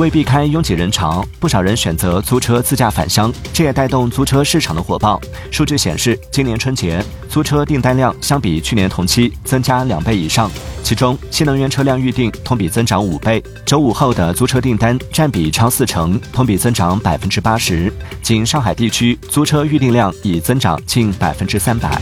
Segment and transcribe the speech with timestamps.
[0.00, 5.20] 为避开拥挤人潮，不少人选择租车自驾返乡，这也带动租车市场的火爆。
[5.50, 10.50] 数据显示，今年春节租车订单量相比去年同期增加两倍以上，
[10.82, 17.92] 其中新能源车辆预订同比增长五倍，周五后的租车订单占比超四成，同比增长百分之八十。
[18.22, 22.00] 仅上海地区租车预订量已增长近百分之三百。